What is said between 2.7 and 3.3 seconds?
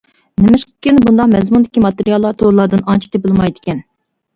ئانچە